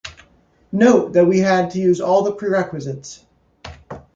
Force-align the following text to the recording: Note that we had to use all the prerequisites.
Note 0.71 1.13
that 1.13 1.25
we 1.27 1.37
had 1.37 1.69
to 1.69 1.79
use 1.79 2.01
all 2.01 2.23
the 2.23 2.31
prerequisites. 2.33 3.23